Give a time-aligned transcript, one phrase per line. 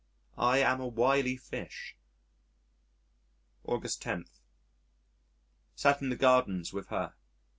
[0.39, 1.95] I am a wily fish.
[3.65, 4.25] August 10.
[5.75, 7.13] Sat in the gardens with her.